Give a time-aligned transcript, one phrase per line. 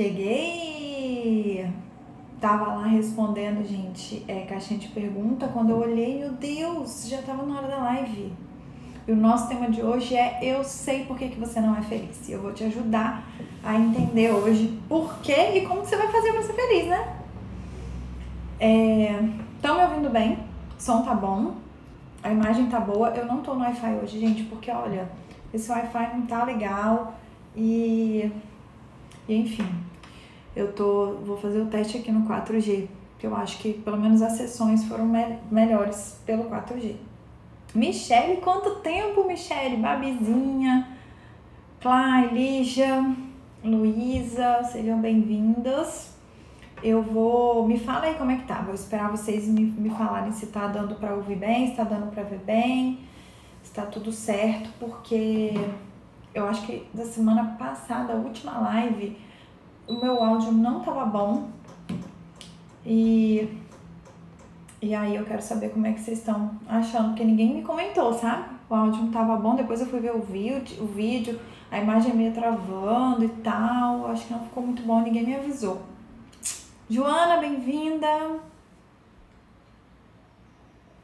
[0.00, 1.70] Cheguei!
[2.40, 5.46] Tava lá respondendo, gente, é, caixinha de pergunta.
[5.48, 8.32] Quando eu olhei, meu Deus, já tava na hora da live.
[9.06, 11.82] E o nosso tema de hoje é Eu sei por que, que você não é
[11.82, 12.26] feliz.
[12.26, 13.24] E eu vou te ajudar
[13.62, 17.16] a entender hoje por que e como você vai fazer pra ser feliz, né?
[19.56, 20.38] Estão é, me ouvindo bem?
[20.78, 21.56] O som tá bom?
[22.22, 23.10] A imagem tá boa?
[23.10, 25.10] Eu não tô no Wi-Fi hoje, gente, porque olha,
[25.52, 27.12] esse Wi-Fi não tá legal
[27.54, 28.32] e,
[29.28, 29.89] e enfim,
[30.60, 32.86] eu tô vou fazer o teste aqui no 4G,
[33.18, 36.96] que eu acho que pelo menos as sessões foram me melhores pelo 4G.
[37.74, 39.76] Michele, quanto tempo, Michele?
[39.76, 40.88] Babizinha,
[41.80, 43.14] Clay, Lígia,
[43.64, 46.14] Luísa, sejam bem-vindas.
[46.82, 47.66] Eu vou.
[47.66, 48.62] Me fala aí como é que tá.
[48.62, 52.10] Vou esperar vocês me, me falarem se tá dando para ouvir bem, se tá dando
[52.10, 53.00] para ver bem,
[53.62, 55.54] se tá tudo certo, porque
[56.34, 59.16] eu acho que da semana passada, a última live,
[59.90, 61.48] o meu áudio não tava bom.
[62.86, 63.58] E.
[64.82, 68.14] E aí eu quero saber como é que vocês estão achando, porque ninguém me comentou,
[68.14, 68.44] sabe?
[68.68, 71.38] O áudio não tava bom, depois eu fui ver o vídeo, o vídeo,
[71.70, 74.06] a imagem meio travando e tal.
[74.06, 75.82] Acho que não ficou muito bom, ninguém me avisou.
[76.88, 78.40] Joana, bem-vinda.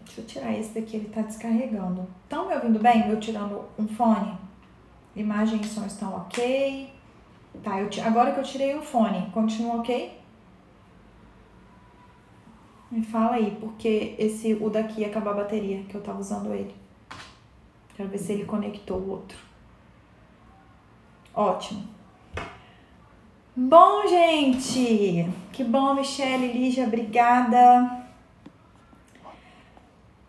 [0.07, 2.07] Deixa eu tirar esse daqui, ele tá descarregando.
[2.23, 3.07] Estão me ouvindo bem?
[3.11, 4.39] Eu tirando um fone?
[5.15, 6.96] Imagem e som estão ok.
[7.63, 10.21] Tá, eu, agora que eu tirei o fone, continua ok?
[12.91, 16.75] Me fala aí, porque esse, o daqui acabou a bateria, que eu tava usando ele.
[17.97, 19.39] Quero ver se ele conectou o outro.
[21.35, 21.83] Ótimo.
[23.55, 28.07] Bom, gente, que bom, Michelle, Lígia, obrigada.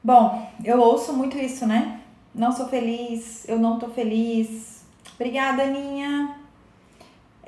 [0.02, 2.02] Bom, eu ouço muito isso, né?
[2.33, 4.86] Não sou feliz, eu não tô feliz.
[5.16, 6.36] Obrigada, Aninha.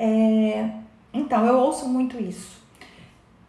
[0.01, 0.69] É,
[1.13, 2.57] então, eu ouço muito isso.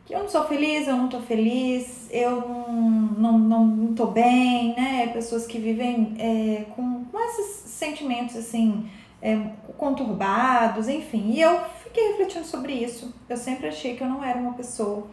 [0.04, 4.06] Que eu não sou feliz, eu não tô feliz, eu não, não, não, não tô
[4.06, 5.06] bem, né?
[5.12, 8.90] Pessoas que vivem é, com, com esses sentimentos assim
[9.22, 9.38] é,
[9.78, 11.30] conturbados, enfim.
[11.30, 13.14] E eu fiquei refletindo sobre isso.
[13.28, 15.06] Eu sempre achei que eu não era uma pessoa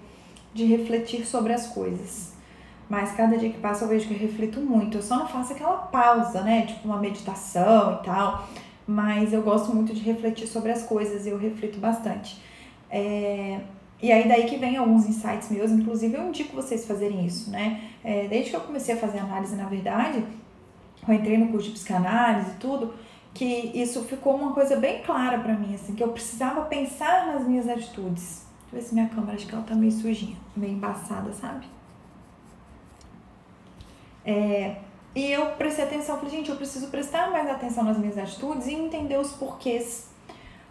[0.51, 2.33] de refletir sobre as coisas.
[2.89, 4.97] Mas cada dia que passa eu vejo que eu reflito muito.
[4.97, 6.65] Eu só não faço aquela pausa, né?
[6.65, 8.47] Tipo uma meditação e tal.
[8.87, 12.41] Mas eu gosto muito de refletir sobre as coisas e eu reflito bastante.
[12.89, 13.59] É...
[14.01, 17.89] E aí daí que vem alguns insights meus, inclusive eu indico vocês fazerem isso, né?
[18.03, 20.23] É, desde que eu comecei a fazer análise, na verdade,
[21.07, 22.93] eu entrei no curso de psicanálise e tudo,
[23.33, 27.47] que isso ficou uma coisa bem clara para mim, assim, que eu precisava pensar nas
[27.47, 28.45] minhas atitudes.
[28.61, 31.65] Deixa eu ver se minha câmera, acho que ela tá meio sujinha, meio embaçada, sabe?
[34.25, 34.75] É,
[35.17, 38.75] e eu prestei atenção, falei, gente, eu preciso prestar mais atenção nas minhas atitudes e
[38.75, 40.07] entender os porquês.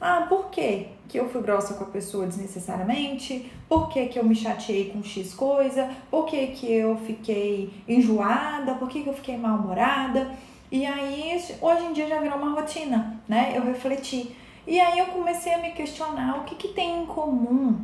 [0.00, 3.50] Ah, por que que eu fui grossa com a pessoa desnecessariamente?
[3.68, 5.90] Por que que eu me chateei com X coisa?
[6.08, 8.74] Por que que eu fiquei enjoada?
[8.74, 10.30] Por que que eu fiquei mal-humorada?
[10.70, 13.52] E aí, hoje em dia já virou uma rotina, né?
[13.52, 14.36] Eu refleti.
[14.64, 17.80] E aí eu comecei a me questionar o que, que tem em comum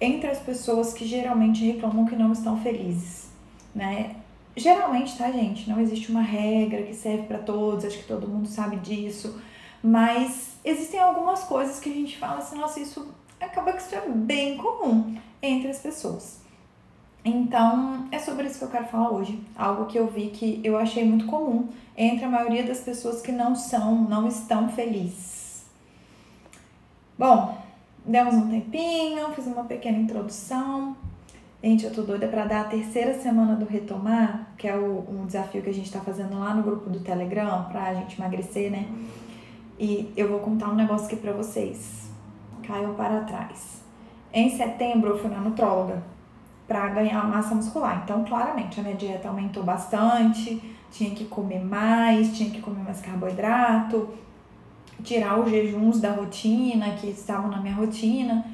[0.00, 3.30] entre as pessoas que geralmente reclamam que não estão felizes,
[3.72, 4.16] né?
[4.56, 5.68] Geralmente, tá, gente?
[5.68, 9.38] Não existe uma regra que serve para todos, acho que todo mundo sabe disso,
[9.82, 14.08] mas existem algumas coisas que a gente fala assim, nossa, isso acaba que isso é
[14.08, 16.40] bem comum entre as pessoas.
[17.22, 19.38] Então, é sobre isso que eu quero falar hoje.
[19.56, 23.32] Algo que eu vi que eu achei muito comum entre a maioria das pessoas que
[23.32, 25.66] não são, não estão felizes.
[27.18, 27.58] Bom,
[28.04, 30.96] demos um tempinho, fiz uma pequena introdução.
[31.62, 35.24] Gente, eu tô doida para dar a terceira semana do Retomar, que é o, um
[35.24, 38.86] desafio que a gente tá fazendo lá no grupo do Telegram pra gente emagrecer, né?
[39.78, 42.10] E eu vou contar um negócio aqui pra vocês.
[42.62, 43.82] Caiu para trás.
[44.32, 46.02] Em setembro eu fui na nutróloga
[46.68, 48.02] para ganhar massa muscular.
[48.04, 53.00] Então, claramente, a minha dieta aumentou bastante, tinha que comer mais, tinha que comer mais
[53.00, 54.10] carboidrato,
[55.02, 58.44] tirar os jejuns da rotina que estavam na minha rotina.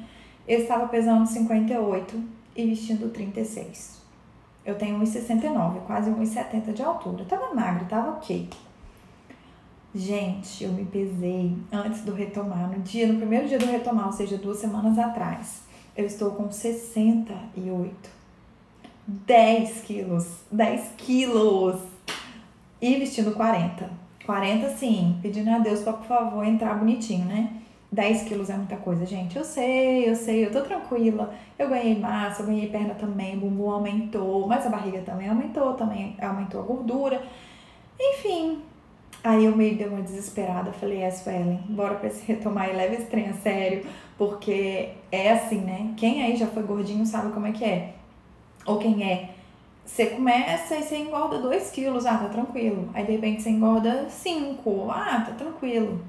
[0.47, 4.01] Eu estava pesando 58 e vestindo 36.
[4.65, 7.23] Eu tenho 1,69, quase 1,70 de altura.
[7.23, 8.49] Eu tava magra, tava ok.
[9.93, 14.13] Gente, eu me pesei antes do retomar, no dia, no primeiro dia do retomar, ou
[14.13, 15.63] seja, duas semanas atrás
[15.95, 18.09] eu estou com 68.
[19.07, 20.25] 10 quilos.
[20.51, 21.81] 10 quilos.
[22.81, 23.89] E vestindo 40.
[24.25, 27.61] 40 sim, pedindo a Deus para por favor entrar bonitinho, né?
[27.93, 29.37] 10 quilos é muita coisa, gente.
[29.37, 31.33] Eu sei, eu sei, eu tô tranquila.
[31.57, 35.73] Eu ganhei massa, eu ganhei perna também, o bumbum aumentou, mas a barriga também aumentou,
[35.73, 37.21] também aumentou a gordura.
[37.99, 38.61] Enfim,
[39.23, 42.95] Aí eu meio dei uma desesperada, falei, é, Suelen, bora pra se retomar e leve
[42.95, 43.85] esse trem a sério,
[44.17, 45.93] Porque é assim, né?
[45.95, 47.93] Quem aí já foi gordinho sabe como é que é.
[48.65, 49.29] Ou quem é.
[49.85, 52.89] Você começa e você engorda 2 quilos, ah, tá tranquilo.
[52.93, 56.01] Aí de repente você engorda 5, ah, tá tranquilo.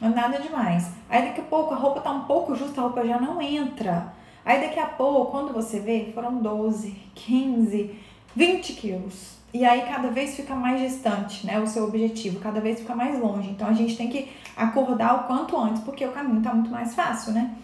[0.00, 0.90] Nada demais.
[1.08, 4.12] Aí daqui a pouco a roupa tá um pouco justa, a roupa já não entra.
[4.44, 7.94] Aí daqui a pouco, quando você vê, foram 12, 15,
[8.34, 9.38] 20 quilos.
[9.52, 11.58] E aí cada vez fica mais distante, né?
[11.58, 13.50] O seu objetivo, cada vez fica mais longe.
[13.50, 16.94] Então a gente tem que acordar o quanto antes, porque o caminho tá muito mais
[16.94, 17.56] fácil, né?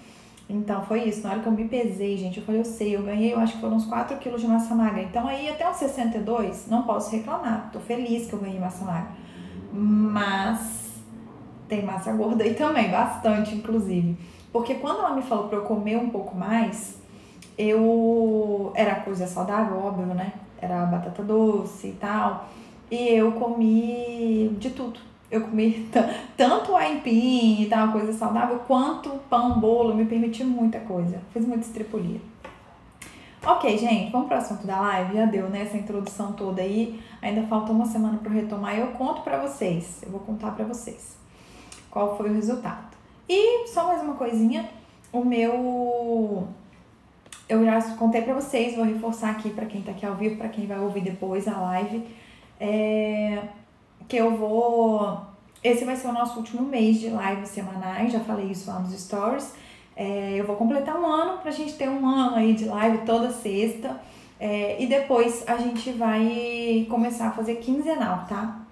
[0.49, 1.23] Então foi isso.
[1.23, 3.55] Na hora que eu me pesei, gente, eu falei, eu sei, eu ganhei, eu acho
[3.55, 5.03] que foram uns 4 quilos de massa magra.
[5.03, 7.71] Então aí até uns 62, não posso reclamar.
[7.73, 9.13] Tô feliz que eu ganhei massa magra.
[9.73, 10.84] Mas
[11.69, 14.17] tem massa gorda aí também, bastante, inclusive.
[14.53, 16.99] Porque quando ela me falou pra eu comer um pouco mais,
[17.59, 18.73] eu.
[18.75, 20.33] Era coisa saudável, óbvio, né?
[20.61, 22.49] Era batata doce e tal.
[22.91, 25.01] E eu comi de tudo.
[25.31, 25.91] Eu comi
[26.37, 31.21] tanto aipim e tal, coisa saudável, quanto pão, bolo, me permiti muita coisa.
[31.33, 32.21] Fiz muita estripulia.
[33.45, 35.17] Ok, gente, vamos para o assunto da live.
[35.17, 35.63] Já deu, né?
[35.63, 37.01] Essa introdução toda aí.
[37.21, 40.01] Ainda falta uma semana para retomar e eu conto para vocês.
[40.03, 41.24] Eu vou contar para vocês
[41.95, 42.95] qual foi o resultado.
[43.29, 44.69] E só mais uma coisinha,
[45.11, 46.47] o meu
[47.49, 50.49] eu já contei para vocês, vou reforçar aqui para quem tá aqui ao vivo, para
[50.49, 52.05] quem vai ouvir depois a live,
[52.59, 53.43] é,
[54.09, 55.19] que eu vou.
[55.63, 58.93] Esse vai ser o nosso último mês de lives semanais, já falei isso lá nos
[58.99, 59.55] stories.
[59.97, 63.31] É, eu vou completar um ano pra gente ter um ano aí de live toda
[63.31, 64.01] sexta.
[64.41, 68.64] É, e depois a gente vai começar a fazer quinzenal, tá?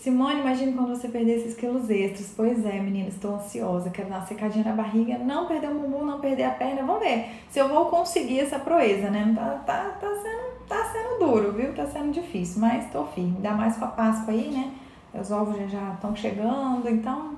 [0.00, 2.32] Simone, imagine quando você perder esses quilos extras.
[2.34, 3.90] Pois é, menina, estou ansiosa.
[3.90, 6.82] Quero dar uma secadinha na barriga, não perder o bumbum, não perder a perna.
[6.84, 9.30] Vamos ver se eu vou conseguir essa proeza, né?
[9.36, 11.74] Tá, tá, tá, sendo, tá sendo duro, viu?
[11.74, 13.34] Tá sendo difícil, mas estou firme.
[13.36, 14.72] Ainda mais com a Páscoa aí, né?
[15.12, 17.36] Os ovos já estão chegando, então...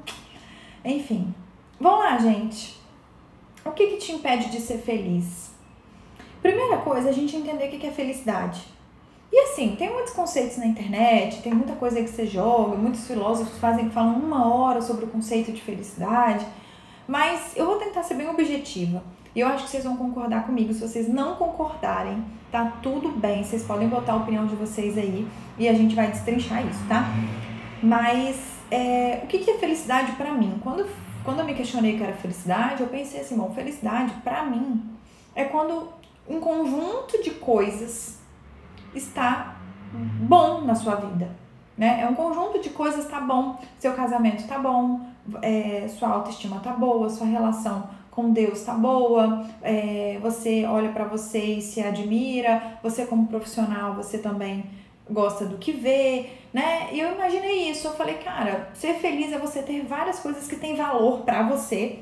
[0.85, 1.35] Enfim.
[1.81, 2.81] Vamos lá, gente.
[3.65, 5.51] O que, que te impede de ser feliz?
[6.41, 8.72] Primeira coisa, a gente entender o que é felicidade.
[9.33, 13.59] E assim, tem muitos conceitos na internet, tem muita coisa que você joga, muitos filósofos
[13.59, 16.47] fazem falam uma hora sobre o conceito de felicidade,
[17.09, 19.03] mas eu vou tentar ser bem objetiva.
[19.35, 20.75] E eu acho que vocês vão concordar comigo.
[20.75, 23.43] Se vocês não concordarem, tá tudo bem.
[23.43, 25.27] Vocês podem botar a opinião de vocês aí
[25.59, 27.07] e a gente vai destrinchar isso, tá?
[27.83, 28.37] Mas
[28.71, 30.61] é, o que, é felicidade para mim?
[30.63, 30.87] Quando,
[31.25, 34.83] quando eu me questionei o que era felicidade, eu pensei assim, bom, felicidade para mim
[35.35, 35.89] é quando
[36.29, 38.22] um conjunto de coisas
[38.95, 39.57] está
[39.95, 41.31] bom na sua vida.
[41.77, 42.01] Né?
[42.03, 43.59] É um conjunto de coisas tá bom.
[43.79, 45.01] Seu casamento tá bom,
[45.41, 51.05] é, sua autoestima tá boa, sua relação com Deus tá boa, é, você olha para
[51.05, 54.67] você e se admira, você como profissional, você também
[55.11, 56.89] gosta do que vê, né?
[56.93, 60.57] E eu imaginei isso, eu falei, cara, ser feliz é você ter várias coisas que
[60.57, 62.01] têm valor para você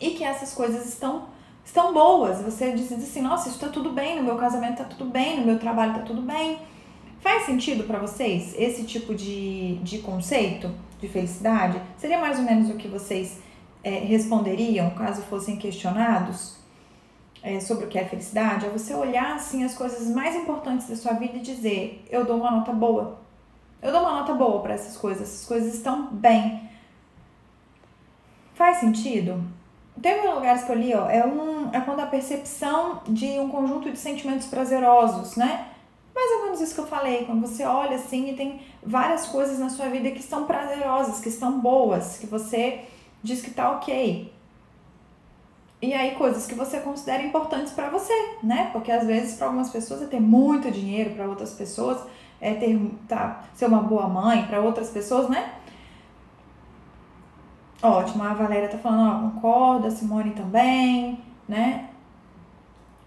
[0.00, 1.24] e que essas coisas estão
[1.64, 2.40] estão boas.
[2.42, 5.46] Você diz assim, nossa, isso tá tudo bem, no meu casamento tá tudo bem, no
[5.46, 6.58] meu trabalho tá tudo bem.
[7.20, 10.70] Faz sentido para vocês esse tipo de, de conceito
[11.00, 11.80] de felicidade?
[11.96, 13.40] Seria mais ou menos o que vocês
[13.84, 16.56] é, responderiam caso fossem questionados
[17.42, 18.66] é, sobre o que é felicidade?
[18.66, 22.38] É você olhar assim as coisas mais importantes da sua vida e dizer: eu dou
[22.38, 23.20] uma nota boa.
[23.80, 26.68] Eu dou uma nota boa para essas coisas, essas coisas estão bem.
[28.54, 29.42] Faz sentido?
[30.00, 33.90] Teve lugares que eu li, ó, é, um, é quando a percepção de um conjunto
[33.90, 35.68] de sentimentos prazerosos, né?
[36.14, 39.58] Mais ou menos isso que eu falei, quando você olha assim e tem várias coisas
[39.58, 42.84] na sua vida que estão prazerosas, que estão boas, que você
[43.22, 44.32] diz que tá ok.
[45.80, 48.70] E aí coisas que você considera importantes para você, né?
[48.72, 51.98] Porque às vezes para algumas pessoas é ter muito dinheiro, para outras pessoas
[52.40, 55.52] é ter tá, ser uma boa mãe, para outras pessoas, né?
[57.82, 61.90] Ótimo, a Valéria tá falando, ó, concorda, a Simone também, né?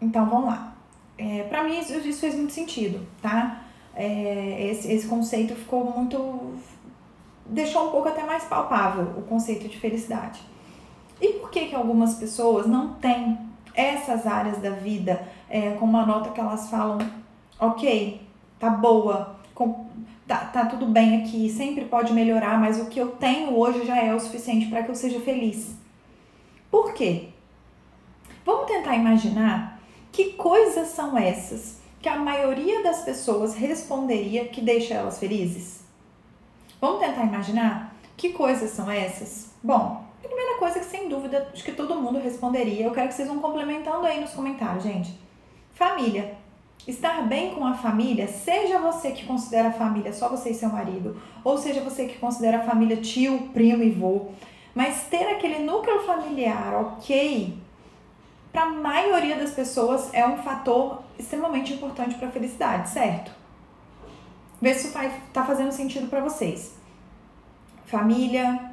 [0.02, 0.74] Então vamos lá.
[1.18, 3.62] É, para mim isso, isso, fez muito sentido, tá?
[3.96, 6.56] É, esse, esse conceito ficou muito.
[7.46, 10.42] deixou um pouco até mais palpável o conceito de felicidade.
[11.22, 13.40] E por que, que algumas pessoas não têm
[13.74, 16.98] essas áreas da vida é, com uma nota que elas falam,
[17.58, 18.22] ok,
[18.60, 19.88] tá boa, com,
[20.28, 23.98] tá, tá tudo bem aqui, sempre pode melhorar, mas o que eu tenho hoje já
[23.98, 25.76] é o suficiente para que eu seja feliz.
[26.70, 27.30] Por quê?
[28.46, 29.80] Vamos tentar imaginar
[30.12, 35.84] que coisas são essas que a maioria das pessoas responderia que deixa elas felizes?
[36.80, 39.52] Vamos tentar imaginar que coisas são essas?
[39.64, 43.28] Bom, primeira coisa que sem dúvida acho que todo mundo responderia, eu quero que vocês
[43.28, 45.20] vão complementando aí nos comentários, gente.
[45.74, 46.38] Família.
[46.88, 50.70] Estar bem com a família, seja você que considera a família só você e seu
[50.70, 54.28] marido, ou seja você que considera a família tio, primo e vô,
[54.76, 57.58] Mas ter aquele núcleo familiar ok,
[58.52, 63.32] para a maioria das pessoas é um fator extremamente importante para a felicidade, certo?
[64.62, 64.98] Vê se isso
[65.34, 66.76] tá fazendo sentido para vocês.
[67.86, 68.72] Família,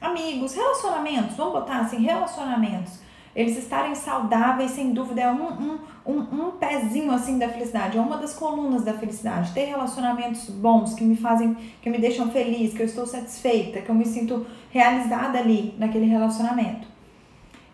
[0.00, 3.00] amigos, relacionamentos, vamos botar assim, relacionamentos.
[3.34, 8.00] Eles estarem saudáveis, sem dúvida, é um, um, um, um pezinho assim da felicidade, é
[8.00, 9.52] uma das colunas da felicidade.
[9.52, 13.88] Ter relacionamentos bons que me fazem, que me deixam feliz, que eu estou satisfeita, que
[13.88, 16.86] eu me sinto realizada ali naquele relacionamento.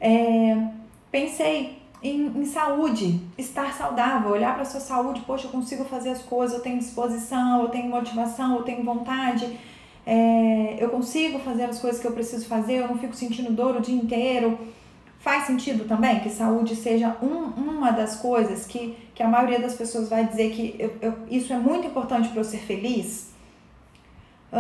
[0.01, 0.57] É,
[1.11, 6.23] pensei em, em, saúde, estar saudável, olhar para sua saúde, poxa, eu consigo fazer as
[6.23, 9.59] coisas, eu tenho disposição, eu tenho motivação, eu tenho vontade,
[10.07, 13.77] é, eu consigo fazer as coisas que eu preciso fazer, eu não fico sentindo dor
[13.77, 14.57] o dia inteiro.
[15.19, 19.75] Faz sentido também que saúde seja um, uma das coisas que, que a maioria das
[19.75, 23.33] pessoas vai dizer que eu, eu, isso é muito importante para eu ser feliz?
[24.53, 24.57] O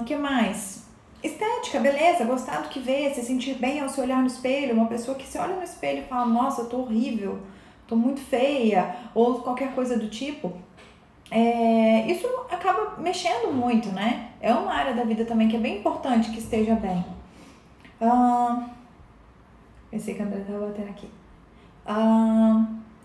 [0.00, 0.86] uh, que mais?
[1.22, 4.74] Estética, beleza, gostar do que vê, se sentir bem ao se olhar no espelho.
[4.74, 7.40] Uma pessoa que se olha no espelho e fala, nossa, eu tô horrível,
[7.88, 10.52] tô muito feia, ou qualquer coisa do tipo.
[11.30, 14.30] É, isso acaba mexendo muito, né?
[14.40, 17.04] É uma área da vida também que é bem importante que esteja bem.
[18.00, 18.75] Uh,
[19.96, 21.08] Pensei que a André estava batendo aqui.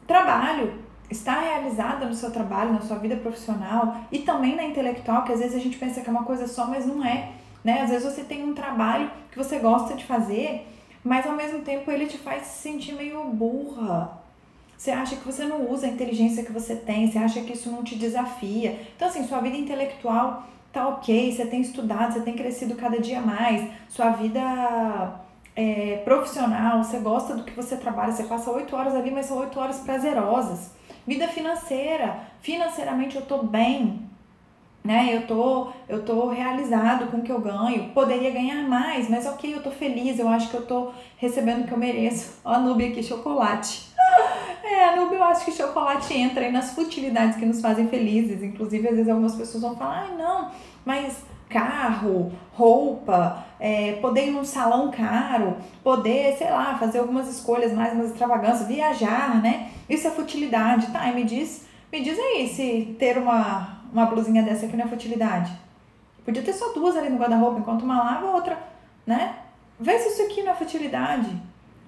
[0.05, 0.73] Trabalho.
[1.09, 5.39] Estar realizada no seu trabalho, na sua vida profissional e também na intelectual, que às
[5.39, 7.31] vezes a gente pensa que é uma coisa só, mas não é.
[7.63, 7.81] Né?
[7.81, 10.67] Às vezes você tem um trabalho que você gosta de fazer,
[11.01, 14.19] mas ao mesmo tempo ele te faz se sentir meio burra.
[14.77, 17.71] Você acha que você não usa a inteligência que você tem, você acha que isso
[17.71, 18.81] não te desafia.
[18.97, 23.21] Então, assim, sua vida intelectual tá ok, você tem estudado, você tem crescido cada dia
[23.21, 25.20] mais, sua vida
[25.55, 29.37] é, profissional, você gosta do que você trabalha, você passa oito horas ali, mas são
[29.37, 30.71] oito horas prazerosas.
[31.05, 34.09] Vida financeira, financeiramente eu tô bem,
[34.83, 35.15] né?
[35.15, 37.89] Eu tô, eu tô realizado com o que eu ganho.
[37.89, 41.67] Poderia ganhar mais, mas ok, eu tô feliz, eu acho que eu tô recebendo o
[41.67, 42.39] que eu mereço.
[42.45, 43.89] Ó, a Nubia aqui, chocolate.
[44.63, 48.41] É, a Nubia, eu acho que chocolate entra aí nas futilidades que nos fazem felizes.
[48.41, 50.49] Inclusive, às vezes algumas pessoas vão falar, ai, não,
[50.85, 57.73] mas carro, roupa, é, poder ir num salão caro, poder, sei lá, fazer algumas escolhas
[57.73, 59.69] mais, umas extravagâncias, viajar, né?
[59.89, 61.07] Isso é futilidade, tá?
[61.07, 64.87] E me diz, me diz aí se ter uma, uma blusinha dessa aqui não é
[64.87, 65.51] futilidade.
[66.25, 68.57] Podia ter só duas ali no guarda-roupa, enquanto uma lava, outra,
[69.05, 69.35] né?
[69.79, 71.29] Vê se isso aqui não é futilidade.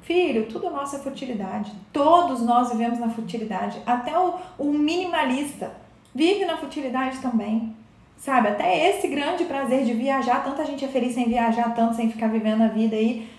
[0.02, 1.72] Filho, tudo nosso é futilidade.
[1.94, 3.82] Todos nós vivemos na futilidade.
[3.86, 5.72] Até o, o minimalista
[6.14, 7.76] vive na futilidade também.
[8.24, 8.48] Sabe?
[8.48, 12.28] Até esse grande prazer de viajar, tanta gente é feliz sem viajar tanto, sem ficar
[12.28, 13.30] vivendo a vida aí.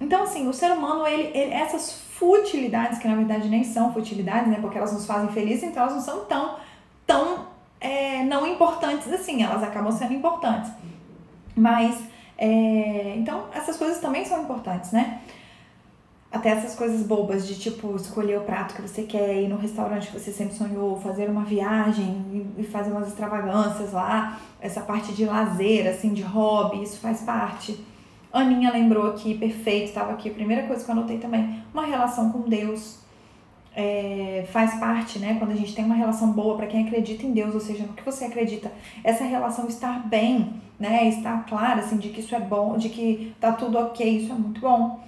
[0.00, 4.48] Então, assim, o ser humano, ele, ele essas futilidades, que na verdade nem são futilidades,
[4.48, 4.58] né?
[4.60, 6.54] Porque elas nos fazem felizes, então elas não são tão,
[7.04, 7.46] tão
[7.80, 10.70] é, não importantes assim, elas acabam sendo importantes.
[11.56, 12.00] Mas,
[12.38, 15.20] é, então, essas coisas também são importantes, né?
[16.36, 20.08] Até essas coisas bobas de tipo escolher o prato que você quer, ir no restaurante
[20.08, 25.24] que você sempre sonhou, fazer uma viagem e fazer umas extravagâncias lá, essa parte de
[25.24, 27.78] lazer, assim, de hobby, isso faz parte.
[28.32, 32.48] Aninha lembrou aqui, perfeito, estava aqui, primeira coisa que eu anotei também, uma relação com
[32.48, 33.04] Deus.
[33.78, 35.36] É, faz parte, né?
[35.38, 37.92] Quando a gente tem uma relação boa para quem acredita em Deus, ou seja, no
[37.92, 38.72] que você acredita,
[39.04, 41.06] essa relação estar bem, né?
[41.08, 44.34] Estar clara, assim, de que isso é bom, de que tá tudo ok, isso é
[44.34, 45.05] muito bom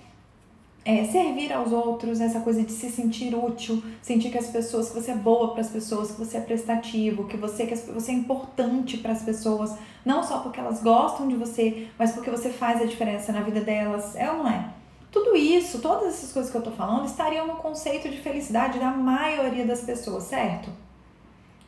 [0.88, 4.95] é, servir aos outros, essa coisa de se sentir útil, sentir que as pessoas, que
[4.95, 8.14] você é boa para as pessoas, que você é prestativo, que você, que você é
[8.14, 12.80] importante para as pessoas, não só porque elas gostam de você, mas porque você faz
[12.80, 14.71] a diferença na vida delas, é ou não é?
[15.12, 18.90] Tudo isso, todas essas coisas que eu tô falando, estariam no conceito de felicidade da
[18.90, 20.71] maioria das pessoas, certo?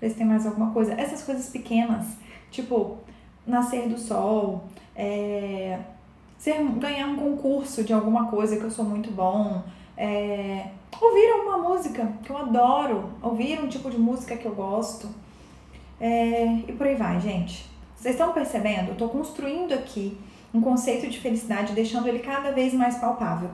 [0.00, 0.94] Vê se tem mais alguma coisa.
[0.94, 2.06] Essas coisas pequenas,
[2.50, 2.96] tipo,
[3.46, 4.64] nascer do sol,
[4.96, 5.78] é,
[6.40, 9.62] ser, ganhar um concurso de alguma coisa que eu sou muito bom,
[9.96, 10.68] é,
[10.98, 15.06] ouvir alguma música que eu adoro, ouvir um tipo de música que eu gosto,
[16.00, 17.68] é, e por aí vai, gente.
[17.94, 18.88] Vocês estão percebendo?
[18.88, 20.16] Eu estou construindo aqui
[20.52, 23.50] um conceito de felicidade, deixando ele cada vez mais palpável.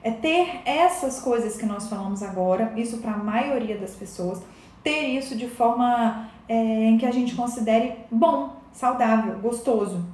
[0.00, 4.40] É ter essas coisas que nós falamos agora, isso para a maioria das pessoas,
[4.84, 10.06] ter isso de forma é, em que a gente considere bom, saudável, gostoso,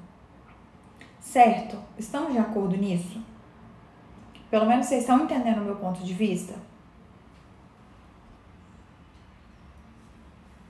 [1.25, 1.78] Certo?
[1.99, 3.19] Estamos de acordo nisso?
[4.50, 6.54] Pelo menos vocês estão entendendo o meu ponto de vista?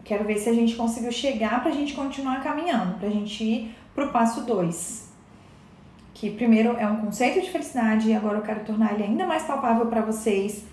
[0.05, 3.43] Quero ver se a gente conseguiu chegar para a gente continuar caminhando, para a gente
[3.43, 5.13] ir para o passo 2.
[6.15, 9.43] Que primeiro é um conceito de felicidade e agora eu quero tornar ele ainda mais
[9.43, 10.65] palpável para vocês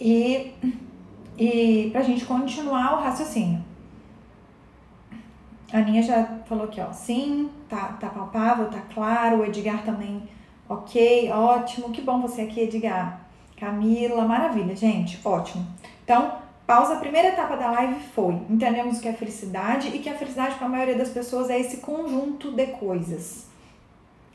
[0.00, 0.54] e,
[1.38, 3.62] e para a gente continuar o raciocínio.
[5.76, 9.40] A Aninha já falou aqui, ó, sim, tá, tá palpável, tá claro.
[9.40, 10.22] O Edgar também
[10.68, 11.90] Ok, ótimo.
[11.90, 13.20] Que bom você aqui, Edgar.
[13.56, 15.20] Camila, maravilha, gente.
[15.24, 15.64] Ótimo.
[16.02, 16.32] Então,
[16.66, 16.94] pausa.
[16.94, 20.56] A primeira etapa da live foi: entendemos o que é felicidade e que a felicidade
[20.56, 23.46] para a maioria das pessoas é esse conjunto de coisas.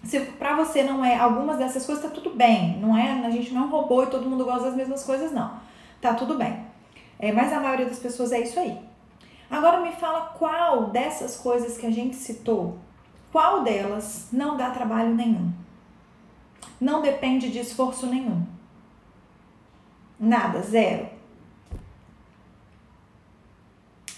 [0.04, 2.78] Se para você não é algumas dessas coisas, tá tudo bem.
[2.80, 5.32] Não é, a gente não é um robô e todo mundo gosta das mesmas coisas,
[5.32, 5.52] não.
[6.00, 6.60] Tá tudo bem.
[7.20, 8.91] É, mas a maioria das pessoas é isso aí.
[9.52, 12.78] Agora me fala qual dessas coisas que a gente citou,
[13.34, 15.52] qual delas não dá trabalho nenhum?
[16.80, 18.46] Não depende de esforço nenhum.
[20.18, 21.10] Nada, zero.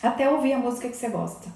[0.04, 1.50] Até ouvir a música que você gosta.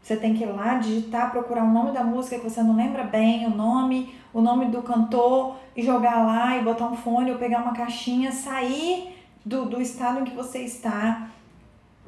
[0.00, 3.02] Você tem que ir lá, digitar, procurar o nome da música que você não lembra
[3.02, 7.38] bem, o nome, o nome do cantor, e jogar lá e botar um fone ou
[7.38, 11.28] pegar uma caixinha, sair do, do estado em que você está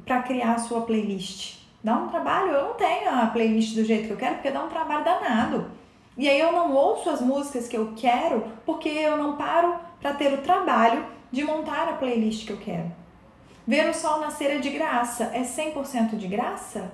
[0.09, 1.59] para criar a sua playlist.
[1.83, 4.63] Dá um trabalho, eu não tenho a playlist do jeito que eu quero, porque dá
[4.63, 5.69] um trabalho danado.
[6.17, 10.15] E aí eu não ouço as músicas que eu quero porque eu não paro para
[10.15, 12.91] ter o trabalho de montar a playlist que eu quero.
[13.67, 15.25] Ver o sol nascer é de graça.
[15.25, 16.91] É 100% de graça?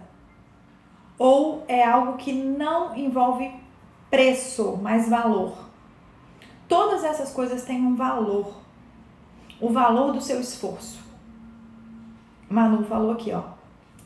[1.18, 3.50] Ou é algo que não envolve
[4.12, 5.70] preço, mas valor?
[6.68, 8.58] Todas essas coisas têm um valor.
[9.62, 11.05] O valor do seu esforço.
[12.50, 13.44] Manu falou aqui, ó.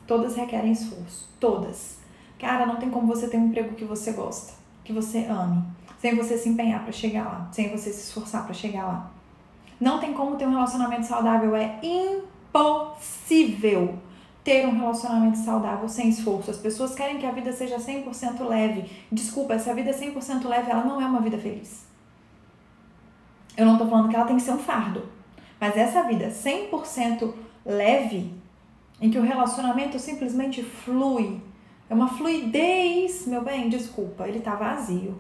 [0.07, 1.29] Todas requerem esforço.
[1.39, 1.99] Todas.
[2.37, 5.63] Cara, não tem como você ter um emprego que você gosta que você ame,
[5.99, 9.11] sem você se empenhar para chegar lá, sem você se esforçar para chegar lá.
[9.79, 13.99] Não tem como ter um relacionamento saudável, é impossível
[14.43, 16.49] ter um relacionamento saudável sem esforço.
[16.49, 18.89] As pessoas querem que a vida seja 100% leve.
[19.11, 21.85] Desculpa, essa vida 100% leve, ela não é uma vida feliz.
[23.55, 25.03] Eu não tô falando que ela tem que ser um fardo,
[25.61, 27.31] mas essa vida 100%
[27.69, 28.33] leve,
[28.99, 31.39] em que o relacionamento simplesmente flui,
[31.89, 35.17] é uma fluidez, meu bem, desculpa, ele está vazio.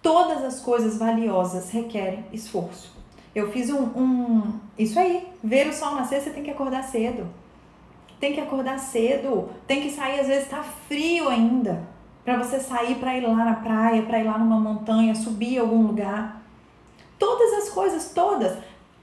[0.00, 2.96] Todas as coisas valiosas requerem esforço.
[3.34, 4.60] Eu fiz um, um.
[4.78, 7.28] Isso aí, ver o sol nascer, você tem que acordar cedo.
[8.18, 11.86] Tem que acordar cedo, tem que sair, às vezes tá frio ainda,
[12.24, 15.86] para você sair para ir lá na praia, para ir lá numa montanha, subir algum
[15.86, 16.42] lugar.
[17.18, 18.56] Todas as coisas, todas.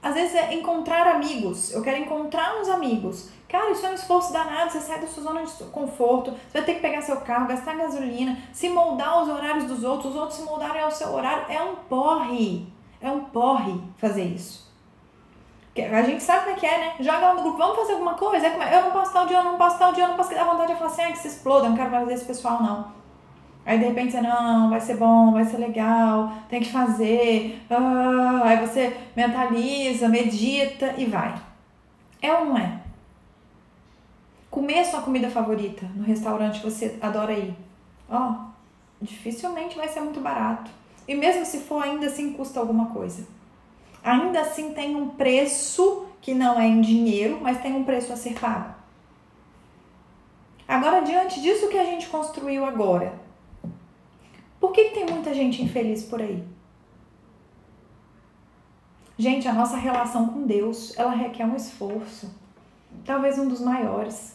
[0.04, 1.72] Às vezes é encontrar amigos.
[1.72, 3.30] Eu quero encontrar uns amigos.
[3.48, 6.62] Cara, isso é um esforço danado, você sai da sua zona de conforto, você vai
[6.62, 10.38] ter que pegar seu carro, gastar gasolina, se moldar aos horários dos outros, os outros
[10.38, 11.46] se moldarem ao seu horário.
[11.48, 12.66] É um porre.
[13.00, 14.70] É um porre fazer isso.
[15.74, 16.94] A gente sabe como é que é, né?
[17.00, 18.46] Joga lá no grupo, vamos fazer alguma coisa?
[18.46, 18.78] É?
[18.78, 20.34] Eu não posso tal dia, eu não posso tal dia, eu não posso.
[20.34, 22.62] Dá vontade de falar assim, ah, que se exploda, não quero mais ver esse pessoal,
[22.62, 22.92] não.
[23.66, 27.62] Aí de repente você, não, vai ser bom, vai ser legal, tem que fazer.
[27.70, 31.34] Ah, aí você mentaliza, medita e vai.
[32.20, 32.84] É ou não é?
[34.54, 37.56] comer sua comida favorita no restaurante que você adora ir.
[38.08, 38.34] Ó, oh,
[39.02, 40.70] dificilmente vai ser muito barato.
[41.08, 43.26] E mesmo se for, ainda assim custa alguma coisa.
[44.00, 48.16] Ainda assim tem um preço que não é em dinheiro, mas tem um preço a
[48.16, 48.72] ser pago.
[50.68, 53.12] Agora, diante disso que a gente construiu agora,
[54.66, 56.42] por que, que tem muita gente infeliz por aí?
[59.16, 62.34] Gente, a nossa relação com Deus, ela requer um esforço.
[63.04, 64.34] Talvez um dos maiores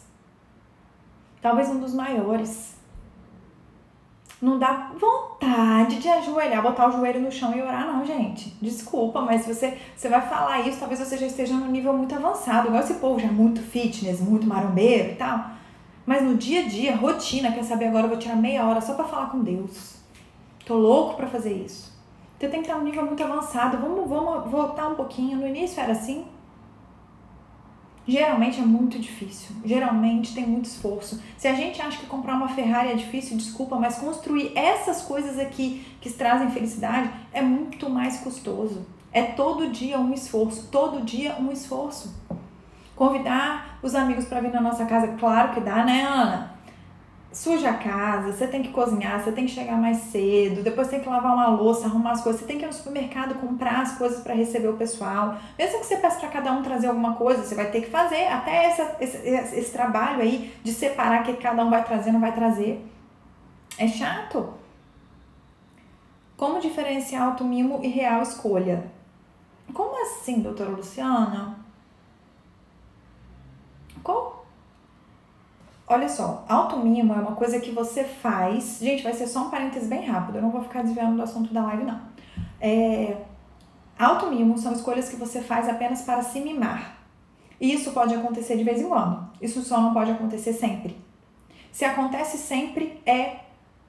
[1.40, 2.78] talvez um dos maiores.
[4.40, 8.56] Não dá vontade de ajoelhar, botar o joelho no chão e orar, não, gente.
[8.60, 12.14] Desculpa, mas se você, você vai falar isso, talvez você já esteja num nível muito
[12.14, 12.68] avançado.
[12.68, 15.50] Igual esse povo já é muito fitness, muito marombeiro e tal.
[16.06, 18.94] Mas no dia a dia, rotina, quer saber agora, eu vou tirar meia hora só
[18.94, 19.99] para falar com Deus.
[20.70, 21.92] Tô louco para fazer isso.
[22.38, 23.76] Você tem que estar num nível muito avançado.
[23.78, 25.36] Vamos, vamos voltar um pouquinho.
[25.36, 26.24] No início era assim,
[28.06, 31.20] Geralmente é muito difícil, geralmente tem muito esforço.
[31.36, 35.38] Se a gente acha que comprar uma Ferrari é difícil, desculpa, mas construir essas coisas
[35.38, 38.86] aqui que trazem felicidade é muito mais custoso.
[39.12, 42.14] É todo dia um esforço, todo dia um esforço.
[42.94, 46.49] Convidar os amigos para vir na nossa casa, claro que dá, né, Ana?
[47.32, 51.00] Suja a casa, você tem que cozinhar, você tem que chegar mais cedo, depois tem
[51.00, 53.96] que lavar uma louça, arrumar as coisas, você tem que ir no supermercado comprar as
[53.96, 55.36] coisas para receber o pessoal.
[55.56, 58.26] Mesmo que você peça para cada um trazer alguma coisa, você vai ter que fazer
[58.26, 62.20] até essa, esse, esse trabalho aí de separar o que cada um vai trazer, não
[62.20, 62.84] vai trazer.
[63.78, 64.52] É chato.
[66.36, 68.90] Como diferenciar auto-mimo e real escolha?
[69.72, 71.58] Como assim, doutora Luciana?
[74.02, 74.39] Qual
[75.92, 78.78] Olha só, auto-mimo é uma coisa que você faz.
[78.80, 81.52] Gente, vai ser só um parênteses bem rápido, eu não vou ficar desviando do assunto
[81.52, 82.00] da live, não.
[82.60, 83.16] É,
[83.98, 86.96] auto-mimo são escolhas que você faz apenas para se mimar.
[87.60, 89.28] E isso pode acontecer de vez em quando.
[89.42, 90.96] Isso só não pode acontecer sempre.
[91.72, 93.40] Se acontece sempre, é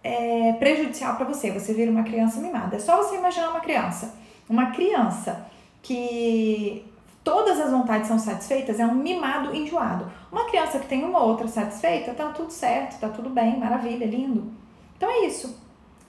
[0.03, 1.51] é, prejudicial para você.
[1.51, 2.77] Você vira uma criança mimada.
[2.77, 4.15] É só você imaginar uma criança.
[4.49, 5.45] Uma criança
[5.83, 6.83] que
[7.23, 10.11] todas as vontades são satisfeitas é um mimado enjoado.
[10.31, 14.05] Uma criança que tem uma ou outra satisfeita, tá tudo certo, tá tudo bem, maravilha,
[14.05, 14.51] lindo.
[14.97, 15.59] Então é isso.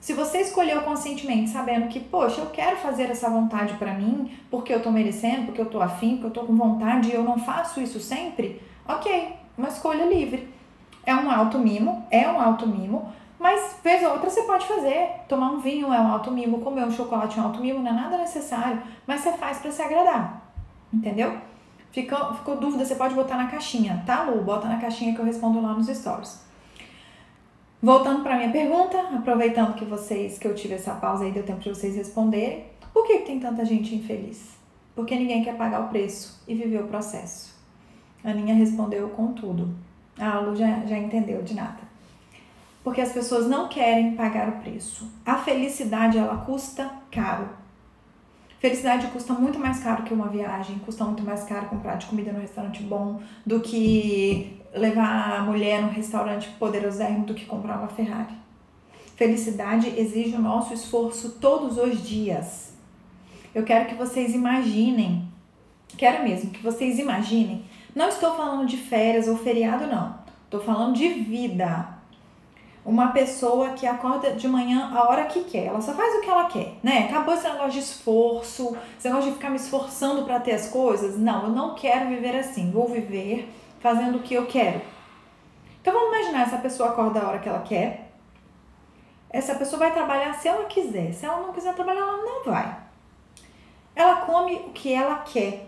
[0.03, 4.73] Se você escolheu conscientemente, sabendo que, poxa, eu quero fazer essa vontade para mim, porque
[4.73, 7.39] eu tô merecendo, porque eu tô afim, porque eu tô com vontade e eu não
[7.39, 10.51] faço isso sempre, ok, uma escolha livre.
[11.05, 15.09] É um alto mimo, é um alto mimo, mas vez ou outra você pode fazer.
[15.29, 17.91] Tomar um vinho é um alto mimo, comer um chocolate é um alto mimo, não
[17.91, 20.42] é nada necessário, mas você faz para se agradar.
[20.93, 21.37] Entendeu?
[21.91, 24.43] Ficou, ficou dúvida, você pode botar na caixinha, tá, Lu?
[24.43, 26.43] Bota na caixinha que eu respondo lá nos stories.
[27.81, 31.59] Voltando para minha pergunta, aproveitando que vocês que eu tive essa pausa aí, deu tempo
[31.59, 32.65] de vocês responderem.
[32.93, 34.55] Por que, tem tanta gente infeliz?
[34.95, 37.53] Porque ninguém quer pagar o preço e viver o processo.
[38.23, 39.75] A Aninha respondeu com tudo.
[40.17, 41.79] A Lu já, já entendeu de nada.
[42.83, 45.11] Porque as pessoas não querem pagar o preço.
[45.25, 47.49] A felicidade ela custa caro.
[48.63, 52.31] Felicidade custa muito mais caro que uma viagem, custa muito mais caro comprar de comida
[52.31, 57.89] no restaurante bom do que levar a mulher num restaurante poderosérrimo do que comprar uma
[57.89, 58.33] Ferrari.
[59.17, 62.73] Felicidade exige o nosso esforço todos os dias.
[63.53, 65.27] Eu quero que vocês imaginem,
[65.97, 67.65] quero mesmo que vocês imaginem.
[67.93, 70.15] Não estou falando de férias ou feriado, não.
[70.45, 71.97] Estou falando de vida
[72.85, 76.29] uma pessoa que acorda de manhã a hora que quer, ela só faz o que
[76.29, 77.05] ela quer, né?
[77.05, 81.17] Acabou esse negócio de esforço, esse negócio de ficar me esforçando para ter as coisas.
[81.17, 84.81] Não, eu não quero viver assim, vou viver fazendo o que eu quero.
[85.81, 88.11] Então vamos imaginar essa pessoa acorda a hora que ela quer.
[89.29, 91.13] Essa pessoa vai trabalhar se ela quiser.
[91.13, 92.77] Se ela não quiser trabalhar, ela não vai.
[93.95, 95.67] Ela come o que ela quer.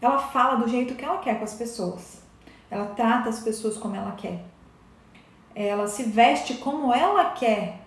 [0.00, 2.22] Ela fala do jeito que ela quer com as pessoas.
[2.70, 4.47] Ela trata as pessoas como ela quer
[5.66, 7.80] ela se veste como ela quer.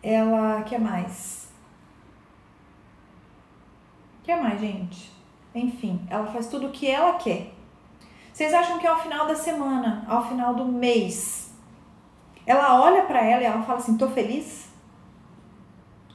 [0.00, 1.50] Ela quer mais.
[4.22, 5.10] Quer mais, gente?
[5.52, 7.52] Enfim, ela faz tudo o que ela quer.
[8.32, 11.52] Vocês acham que ao final da semana, ao final do mês,
[12.46, 14.70] ela olha para ela e ela fala assim: tô feliz?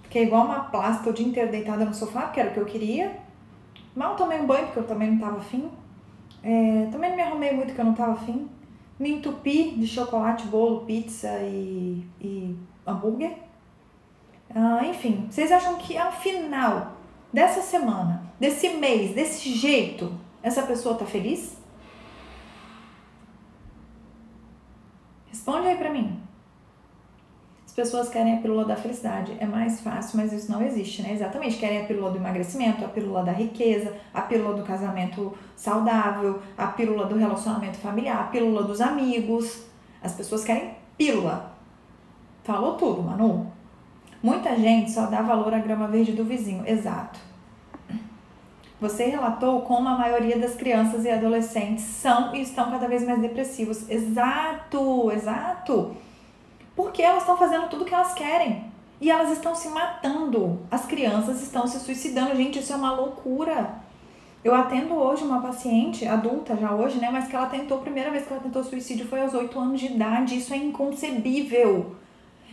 [0.04, 2.66] Fiquei igual uma plástica o dia inteiro deitada no sofá, que era o que eu
[2.66, 3.20] queria.
[3.94, 5.70] Mal tomei um banho, porque eu também não tava afim.
[6.42, 8.50] É, também não me arrumei muito, porque eu não tava afim
[9.00, 12.56] me entupi de chocolate, bolo, pizza e, e
[12.86, 13.38] hambúrguer.
[14.54, 16.94] Ah, enfim, vocês acham que ao final
[17.32, 21.58] dessa semana, desse mês, desse jeito, essa pessoa tá feliz?
[25.28, 26.27] Responde aí pra mim
[27.78, 29.38] pessoas querem a pílula da felicidade.
[29.40, 31.14] É mais fácil, mas isso não existe, né?
[31.14, 31.58] Exatamente.
[31.58, 36.66] Querem a pílula do emagrecimento, a pílula da riqueza, a pílula do casamento saudável, a
[36.66, 39.64] pílula do relacionamento familiar, a pílula dos amigos.
[40.02, 41.52] As pessoas querem pílula.
[42.44, 43.46] Falou tudo, Manu.
[44.24, 46.64] Muita gente só dá valor à grama verde do vizinho.
[46.66, 47.20] Exato.
[48.82, 53.22] Você relatou como a maioria das crianças e adolescentes são e estão cada vez mais
[53.22, 53.88] depressivos.
[53.88, 55.96] Exato, exato.
[56.78, 58.72] Porque elas estão fazendo tudo que elas querem.
[59.02, 60.60] E elas estão se matando.
[60.70, 62.36] As crianças estão se suicidando.
[62.36, 63.82] Gente, isso é uma loucura.
[64.44, 67.10] Eu atendo hoje uma paciente, adulta já hoje, né?
[67.12, 69.80] Mas que ela tentou, a primeira vez que ela tentou suicídio foi aos 8 anos
[69.80, 70.38] de idade.
[70.38, 71.96] Isso é inconcebível.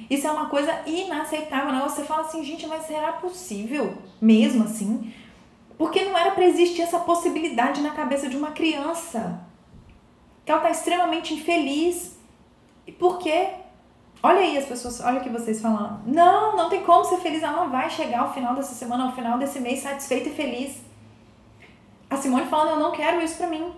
[0.09, 1.71] Isso é uma coisa inaceitável.
[1.71, 1.83] Né?
[1.83, 5.13] Você fala assim, gente, mas será possível mesmo assim?
[5.77, 9.45] Porque não era para existir essa possibilidade na cabeça de uma criança.
[10.47, 12.19] Que ela tá extremamente infeliz.
[12.87, 13.63] E por quê?
[14.27, 16.01] Olha aí as pessoas, olha o que vocês falando.
[16.07, 19.13] Não, não tem como ser feliz, ela não vai chegar ao final dessa semana, ao
[19.13, 20.81] final desse mês satisfeita e feliz.
[22.09, 23.71] A Simone falando, eu não quero isso pra mim.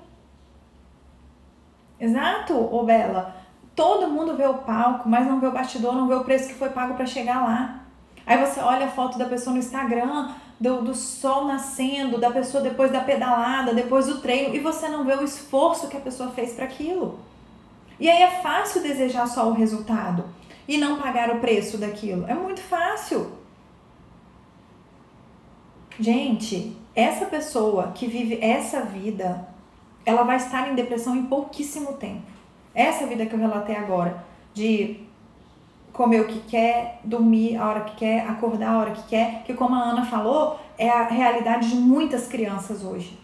[1.99, 3.35] Exato, ô Bela.
[3.75, 6.55] Todo mundo vê o palco, mas não vê o bastidor, não vê o preço que
[6.55, 7.81] foi pago para chegar lá.
[8.25, 10.31] Aí você olha a foto da pessoa no Instagram,
[10.61, 15.03] do, do sol nascendo, da pessoa depois da pedalada, depois do treino, e você não
[15.03, 17.19] vê o esforço que a pessoa fez para aquilo.
[17.99, 20.25] E aí é fácil desejar só o resultado
[20.69, 22.27] e não pagar o preço daquilo.
[22.27, 23.33] É muito fácil.
[25.99, 29.49] Gente, essa pessoa que vive essa vida,
[30.05, 32.27] ela vai estar em depressão em pouquíssimo tempo.
[32.75, 35.01] Essa vida que eu relatei agora, de
[35.93, 39.55] comer o que quer, dormir a hora que quer, acordar a hora que quer, que
[39.55, 43.19] como a Ana falou, é a realidade de muitas crianças hoje.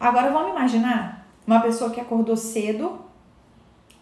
[0.00, 2.98] Agora vamos imaginar uma pessoa que acordou cedo,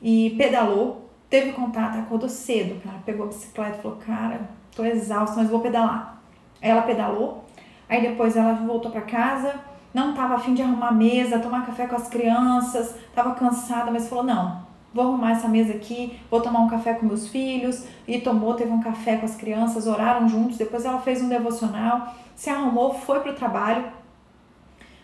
[0.05, 5.37] e pedalou, teve contato, acordou cedo, cara, pegou a bicicleta e falou, cara, tô exausta,
[5.37, 6.21] mas vou pedalar.
[6.61, 7.43] Ela pedalou,
[7.89, 9.55] aí depois ela voltou para casa,
[9.95, 14.25] não tava afim de arrumar mesa, tomar café com as crianças, tava cansada, mas falou,
[14.25, 14.63] não,
[14.93, 17.87] vou arrumar essa mesa aqui, vou tomar um café com meus filhos.
[18.07, 20.59] E tomou, teve um café com as crianças, oraram juntos.
[20.59, 23.85] Depois ela fez um devocional, se arrumou, foi pro trabalho.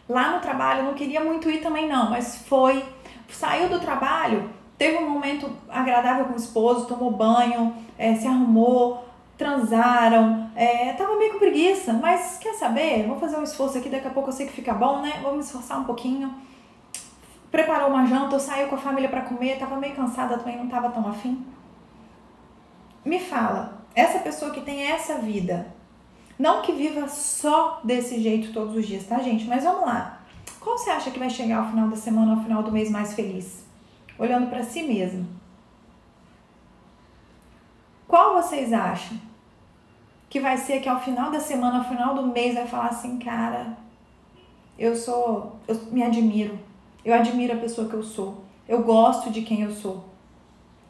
[0.09, 2.85] Lá no trabalho, não queria muito ir também não, mas foi.
[3.29, 9.05] Saiu do trabalho, teve um momento agradável com o esposo, tomou banho, é, se arrumou,
[9.37, 13.07] transaram, é, tava meio com preguiça, mas quer saber?
[13.07, 15.21] Vou fazer um esforço aqui, daqui a pouco eu sei que fica bom, né?
[15.23, 16.35] Vou me esforçar um pouquinho.
[17.51, 20.89] Preparou uma janta, saiu com a família para comer, tava meio cansada também, não tava
[20.89, 21.45] tão afim.
[23.05, 25.75] Me fala, essa pessoa que tem essa vida,
[26.39, 29.45] não que viva só desse jeito todos os dias, tá, gente?
[29.45, 30.23] Mas vamos lá.
[30.59, 33.13] Qual você acha que vai chegar ao final da semana, ao final do mês mais
[33.13, 33.69] feliz?
[34.21, 35.27] Olhando para si mesmo.
[38.07, 39.17] Qual vocês acham
[40.29, 43.19] que vai ser que ao final da semana, ao final do mês, vai falar assim,
[43.19, 43.79] cara,
[44.79, 46.59] eu sou, eu me admiro,
[47.03, 50.05] eu admiro a pessoa que eu sou, eu gosto de quem eu sou,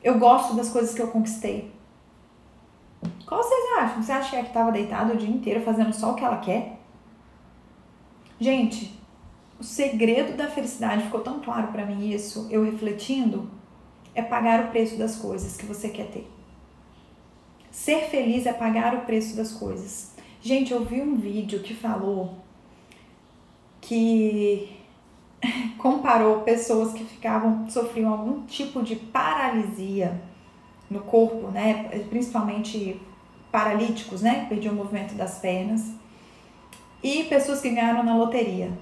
[0.03, 1.73] eu gosto das coisas que eu conquistei.
[3.25, 4.03] Qual vocês acham?
[4.03, 6.39] Você acha que é que estava deitado o dia inteiro fazendo só o que ela
[6.39, 6.81] quer?
[8.41, 8.99] Gente,
[9.61, 13.49] o segredo da felicidade ficou tão claro para mim isso, eu refletindo,
[14.15, 16.27] é pagar o preço das coisas que você quer ter.
[17.71, 20.15] Ser feliz é pagar o preço das coisas.
[20.41, 22.37] Gente, eu vi um vídeo que falou
[23.83, 24.77] que
[25.77, 30.21] comparou pessoas que ficavam sofriam algum tipo de paralisia
[30.89, 33.01] no corpo, né, principalmente
[33.53, 35.93] paralíticos, né, perdiam o movimento das pernas,
[37.03, 38.73] e pessoas que ganharam na loteria.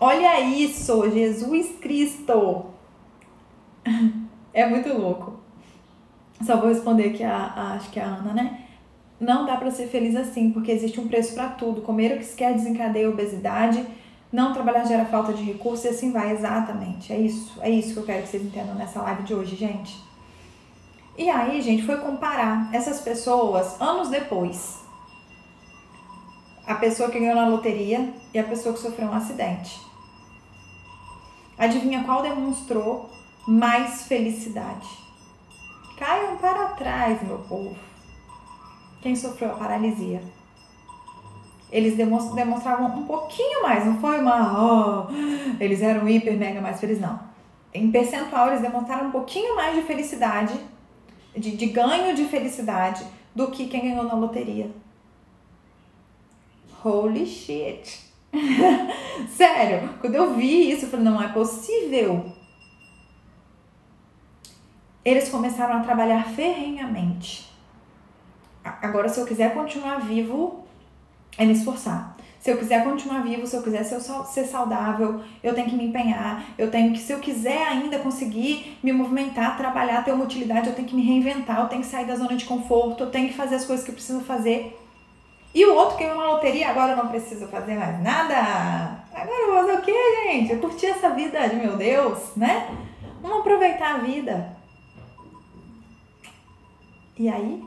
[0.00, 2.66] Olha isso, Jesus Cristo!
[4.54, 5.38] É muito louco.
[6.44, 8.64] Só vou responder aqui a, a acho que a Ana, né?
[9.20, 11.82] Não dá para ser feliz assim, porque existe um preço para tudo.
[11.82, 13.84] Comer o que se quer desencadeia a obesidade,
[14.32, 17.12] não trabalhar gera falta de recursos e assim vai, exatamente.
[17.12, 19.96] É isso, é isso que eu quero que vocês entendam nessa live de hoje, gente.
[21.16, 24.78] E aí, gente, foi comparar essas pessoas anos depois.
[26.64, 29.87] A pessoa que ganhou na loteria e a pessoa que sofreu um acidente.
[31.58, 33.10] Adivinha qual demonstrou
[33.46, 34.88] mais felicidade?
[35.98, 37.76] Caiam para trás, meu povo.
[39.02, 40.22] Quem sofreu a paralisia?
[41.70, 45.06] Eles demonstravam um pouquinho mais, não foi uma.
[45.06, 45.06] Oh,
[45.60, 47.18] eles eram hiper, mega mais felizes, não.
[47.74, 50.58] Em percentual, eles demonstraram um pouquinho mais de felicidade,
[51.36, 54.70] de, de ganho de felicidade, do que quem ganhou na loteria.
[56.84, 58.07] Holy shit!
[59.30, 62.38] Sério, quando eu vi isso, eu falei: não é possível
[65.10, 67.48] eles começaram a trabalhar ferrenhamente.
[68.62, 70.66] Agora, se eu quiser continuar vivo,
[71.38, 72.16] é me esforçar.
[72.38, 76.44] Se eu quiser continuar vivo, se eu quiser ser saudável, eu tenho que me empenhar.
[76.56, 80.74] Eu tenho que, se eu quiser ainda conseguir me movimentar, trabalhar, ter uma utilidade, eu
[80.74, 83.34] tenho que me reinventar, eu tenho que sair da zona de conforto, eu tenho que
[83.34, 84.78] fazer as coisas que eu preciso fazer.
[85.58, 89.02] E o outro ganhou uma loteria, agora eu não preciso fazer mais nada.
[89.12, 89.92] Agora eu vou fazer o quê,
[90.22, 90.52] gente?
[90.52, 92.78] Eu curti essa vida de meu Deus, né?
[93.20, 94.56] Vamos aproveitar a vida.
[97.16, 97.64] E aí,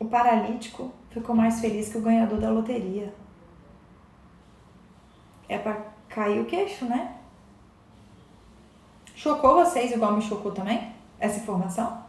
[0.00, 3.14] o paralítico ficou mais feliz que o ganhador da loteria.
[5.48, 7.14] É para cair o queixo, né?
[9.14, 10.92] Chocou vocês igual me chocou também?
[11.20, 11.99] Essa informação?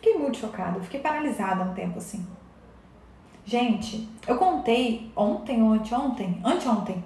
[0.00, 2.26] Fiquei muito chocada, fiquei paralisada um tempo assim.
[3.44, 7.04] Gente, eu contei ontem ou anteontem, anteontem,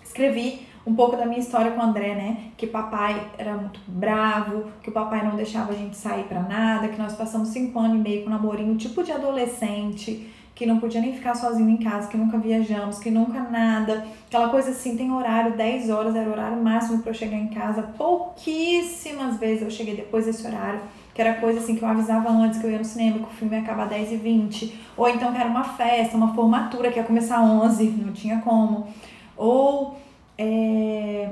[0.00, 2.52] escrevi um pouco da minha história com o André, né?
[2.56, 6.86] Que papai era muito bravo, que o papai não deixava a gente sair para nada,
[6.86, 10.78] que nós passamos cinco anos e meio com um namorinho tipo de adolescente, que não
[10.78, 14.06] podia nem ficar sozinho em casa, que nunca viajamos, que nunca nada.
[14.28, 17.48] Aquela coisa assim, tem horário, 10 horas era o horário máximo para eu chegar em
[17.48, 17.82] casa.
[17.82, 20.80] Pouquíssimas vezes eu cheguei depois desse horário,
[21.14, 23.36] que era coisa assim que eu avisava antes que eu ia no cinema, que o
[23.36, 24.80] filme ia acabar 10 e 20.
[24.96, 28.88] Ou então que era uma festa, uma formatura que ia começar 11, não tinha como.
[29.36, 29.96] Ou
[30.36, 31.30] é...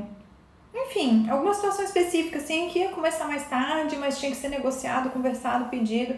[0.72, 5.10] Enfim, alguma situação específica, assim, que ia começar mais tarde, mas tinha que ser negociado,
[5.10, 6.14] conversado, pedido,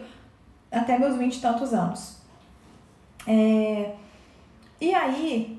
[0.70, 2.18] até meus vinte e tantos anos.
[3.26, 3.92] É...
[4.80, 5.58] E aí,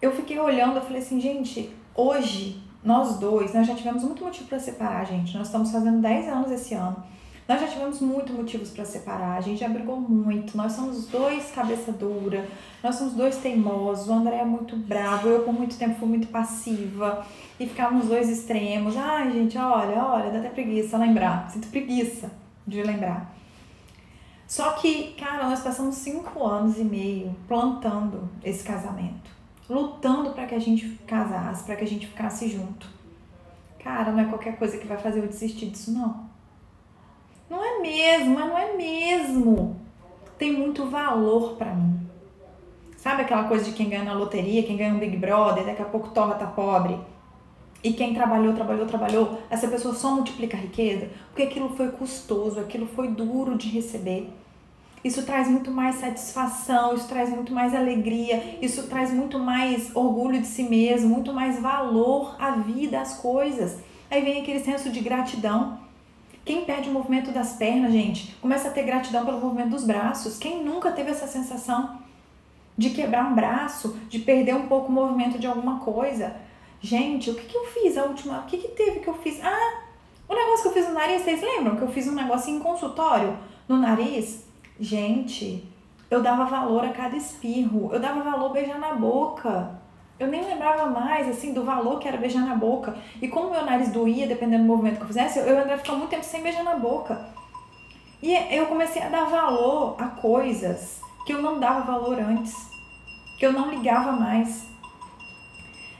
[0.00, 4.48] eu fiquei olhando, eu falei assim, gente, hoje, nós dois, nós já tivemos muito motivo
[4.48, 5.36] para separar, gente.
[5.36, 7.04] Nós estamos fazendo 10 anos esse ano.
[7.48, 11.50] Nós já tivemos muitos motivos para separar, a gente já brigou muito, nós somos dois
[11.50, 12.46] cabeça dura,
[12.82, 16.26] nós somos dois teimosos, o André é muito bravo, eu por muito tempo fui muito
[16.28, 17.24] passiva
[17.58, 18.94] e ficávamos dois extremos.
[18.98, 22.30] Ai, gente, olha, olha, dá até preguiça lembrar, sinto preguiça
[22.66, 23.34] de lembrar.
[24.46, 29.30] Só que, cara, nós passamos cinco anos e meio plantando esse casamento,
[29.70, 32.86] lutando para que a gente casasse, para que a gente ficasse junto.
[33.82, 36.27] cara, não é qualquer coisa que vai fazer eu desistir disso, não.
[37.48, 39.76] Não é mesmo, não é mesmo.
[40.38, 42.00] Tem muito valor para mim.
[42.96, 45.86] Sabe aquela coisa de quem ganha na loteria, quem ganha um Big Brother, daqui a
[45.86, 46.98] pouco torna tá pobre?
[47.82, 52.58] E quem trabalhou, trabalhou, trabalhou, essa pessoa só multiplica a riqueza porque aquilo foi custoso,
[52.58, 54.28] aquilo foi duro de receber.
[55.04, 60.40] Isso traz muito mais satisfação, isso traz muito mais alegria, isso traz muito mais orgulho
[60.40, 63.78] de si mesmo, muito mais valor à vida, às coisas.
[64.10, 65.78] Aí vem aquele senso de gratidão.
[66.48, 70.38] Quem perde o movimento das pernas, gente, começa a ter gratidão pelo movimento dos braços.
[70.38, 71.98] Quem nunca teve essa sensação
[72.74, 76.34] de quebrar um braço, de perder um pouco o movimento de alguma coisa?
[76.80, 78.38] Gente, o que, que eu fiz a última?
[78.38, 79.44] O que, que teve que eu fiz?
[79.44, 79.82] Ah,
[80.26, 82.60] o negócio que eu fiz no nariz, vocês lembram que eu fiz um negócio em
[82.60, 83.36] consultório
[83.68, 84.46] no nariz?
[84.80, 85.70] Gente,
[86.10, 89.77] eu dava valor a cada espirro, eu dava valor beijar na boca.
[90.18, 92.96] Eu nem lembrava mais, assim, do valor que era beijar na boca.
[93.22, 96.10] E como meu nariz doía, dependendo do movimento que eu fizesse, eu ainda ficava muito
[96.10, 97.24] tempo sem beijar na boca.
[98.20, 102.52] E eu comecei a dar valor a coisas que eu não dava valor antes,
[103.38, 104.66] que eu não ligava mais.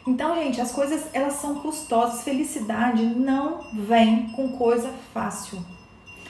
[0.05, 2.25] Então, gente, as coisas elas são custosas.
[2.25, 5.63] Felicidade não vem com coisa fácil.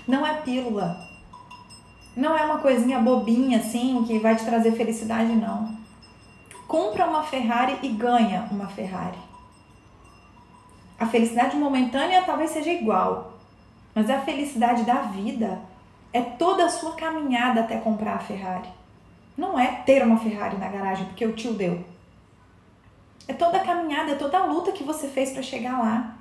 [0.06, 1.08] Não é pílula.
[2.14, 5.77] Não é uma coisinha bobinha assim que vai te trazer felicidade, não.
[6.68, 9.18] Compra uma Ferrari e ganha uma Ferrari.
[11.00, 13.32] A felicidade momentânea talvez seja igual,
[13.94, 15.62] mas a felicidade da vida
[16.12, 18.68] é toda a sua caminhada até comprar a Ferrari.
[19.34, 21.82] Não é ter uma Ferrari na garagem porque o tio deu.
[23.26, 26.17] É toda a caminhada, é toda a luta que você fez para chegar lá.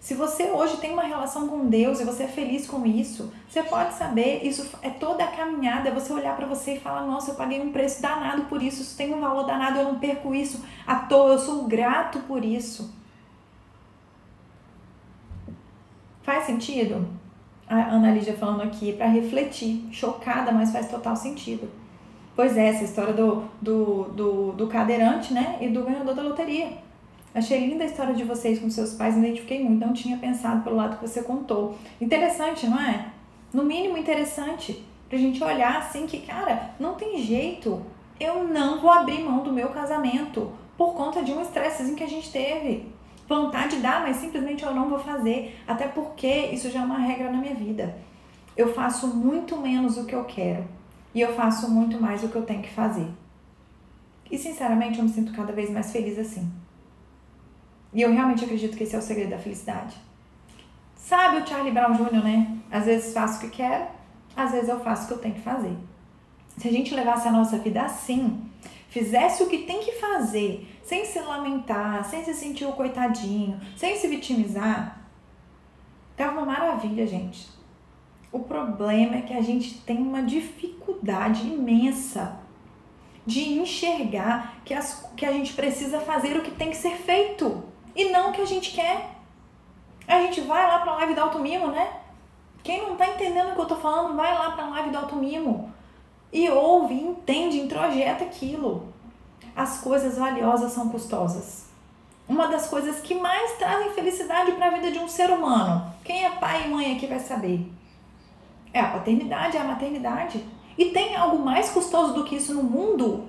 [0.00, 3.62] Se você hoje tem uma relação com Deus e você é feliz com isso, você
[3.64, 7.32] pode saber, isso é toda a caminhada, é você olhar para você e falar: "Nossa,
[7.32, 10.34] eu paguei um preço danado por isso, isso tem um valor danado, eu não perco
[10.34, 12.94] isso à toa, eu sou grato por isso".
[16.22, 17.08] Faz sentido?
[17.68, 21.68] A Ana Lídia falando aqui para refletir, chocada, mas faz total sentido.
[22.36, 25.58] Pois é, essa história do, do, do, do cadeirante, né?
[25.60, 26.78] E do ganhador da loteria.
[27.38, 30.64] Achei linda a história de vocês com seus pais, me identifiquei muito, não tinha pensado
[30.64, 31.78] pelo lado que você contou.
[32.00, 33.12] Interessante, não é?
[33.52, 37.80] No mínimo interessante, pra gente olhar assim que, cara, não tem jeito.
[38.18, 42.08] Eu não vou abrir mão do meu casamento por conta de um estressezinho que a
[42.08, 42.92] gente teve.
[43.28, 45.62] Vontade dá, mas simplesmente eu não vou fazer.
[45.64, 47.96] Até porque isso já é uma regra na minha vida.
[48.56, 50.64] Eu faço muito menos o que eu quero
[51.14, 53.06] e eu faço muito mais o que eu tenho que fazer.
[54.28, 56.50] E sinceramente eu me sinto cada vez mais feliz assim.
[57.92, 59.96] E eu realmente acredito que esse é o segredo da felicidade.
[60.94, 62.58] Sabe o Charlie Brown Jr., né?
[62.70, 63.86] Às vezes faço o que quero,
[64.36, 65.74] às vezes eu faço o que eu tenho que fazer.
[66.56, 68.42] Se a gente levasse a nossa vida assim,
[68.88, 73.96] fizesse o que tem que fazer, sem se lamentar, sem se sentir o coitadinho, sem
[73.96, 75.00] se vitimizar,
[76.16, 77.48] tava uma maravilha, gente.
[78.30, 82.40] O problema é que a gente tem uma dificuldade imensa
[83.24, 87.67] de enxergar que, as, que a gente precisa fazer o que tem que ser feito
[87.98, 89.10] e não o que a gente quer.
[90.06, 91.92] A gente vai lá para a live do automimo, né?
[92.62, 94.98] Quem não tá entendendo o que eu tô falando, vai lá para a live do
[94.98, 95.72] automimo
[96.32, 98.92] e ouve, entende, introjeta aquilo.
[99.56, 101.66] As coisas valiosas são custosas.
[102.28, 105.92] Uma das coisas que mais trazem felicidade para a vida de um ser humano.
[106.04, 107.68] Quem é pai e mãe aqui vai saber
[108.72, 110.44] é a paternidade, é a maternidade.
[110.76, 113.26] E tem algo mais custoso do que isso no mundo?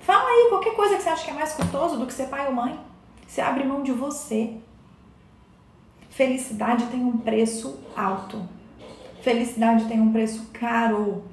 [0.00, 2.46] Fala aí qualquer coisa que você acha que é mais custoso do que ser pai
[2.46, 2.78] ou mãe.
[3.26, 4.56] Você abre mão de você.
[6.10, 8.48] Felicidade tem um preço alto.
[9.22, 11.24] Felicidade tem um preço caro.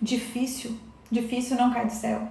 [0.00, 0.78] Difícil.
[1.10, 2.28] Difícil não cai do céu.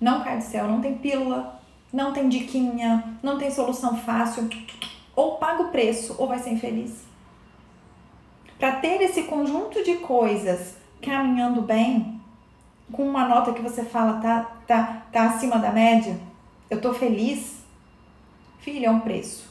[0.00, 0.68] Não cai do céu.
[0.68, 1.60] Não tem pílula.
[1.92, 3.18] Não tem diquinha.
[3.22, 4.48] Não tem solução fácil.
[5.16, 7.04] Ou paga o preço ou vai ser infeliz
[8.58, 12.18] para ter esse conjunto de coisas caminhando bem,
[12.90, 16.18] com uma nota que você fala tá, tá, tá acima da média,
[16.70, 17.62] eu tô feliz,
[18.58, 19.48] filho, é um preço.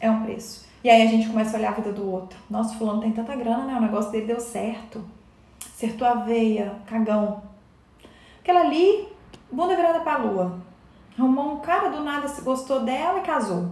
[0.00, 0.66] É um preço.
[0.82, 2.38] E aí a gente começa a olhar a vida do outro.
[2.48, 3.76] Nossa, fulano tem tanta grana, né?
[3.76, 5.04] O negócio dele deu certo.
[5.64, 7.42] Acertou a veia, cagão.
[8.40, 9.08] Aquela ali,
[9.50, 10.60] bunda virada pra lua.
[11.18, 13.70] Arrumou um cara do nada, se gostou dela e casou.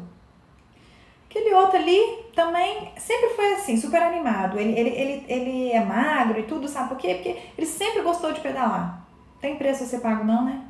[1.28, 1.98] Aquele outro ali
[2.34, 4.58] também sempre foi assim, super animado.
[4.58, 7.14] Ele, ele, ele, ele é magro e tudo, sabe por quê?
[7.14, 9.04] Porque ele sempre gostou de pedalar.
[9.40, 10.62] Tem preço a ser pago, não, né?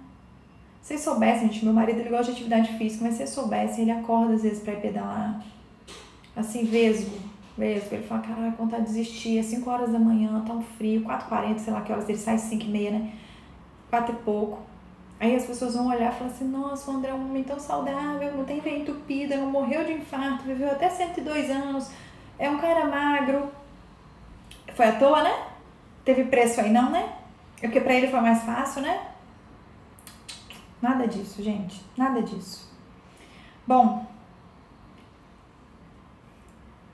[0.84, 3.90] Vocês soubessem, gente, meu marido ele gosta de atividade física, mas se vocês soubessem, ele
[3.90, 5.42] acorda às vezes pra ir pedalar.
[6.36, 7.16] Assim, vesgo,
[7.56, 7.94] vesgo.
[7.94, 11.58] Ele fala, caraca, vontade de desistir, é 5 horas da manhã, tá um frio, 4h40,
[11.58, 13.12] sei lá que horas, ele sai 5 e meia, né?
[13.88, 14.58] 4 e pouco.
[15.18, 17.58] Aí as pessoas vão olhar e falar assim: nossa, o André é um homem tão
[17.58, 21.90] saudável, não tem veia entupida, não morreu de infarto, viveu até 102 anos,
[22.38, 23.48] é um cara magro.
[24.74, 25.32] Foi à toa, né?
[26.04, 27.10] Teve preço aí, não, né?
[27.62, 29.13] É porque pra ele foi mais fácil, né?
[30.84, 31.82] Nada disso, gente.
[31.96, 32.70] Nada disso.
[33.66, 34.04] Bom,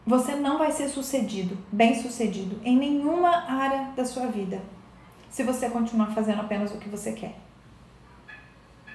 [0.06, 4.62] você não vai ser sucedido, bem sucedido, em nenhuma área da sua vida
[5.28, 7.34] se você continuar fazendo apenas o que você quer.